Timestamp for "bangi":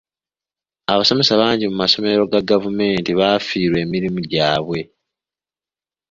1.41-1.63